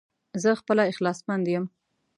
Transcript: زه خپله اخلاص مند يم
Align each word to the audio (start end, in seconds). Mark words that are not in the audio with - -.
زه 0.41 0.49
خپله 0.61 0.83
اخلاص 0.91 1.19
مند 1.27 1.45
يم 1.53 1.65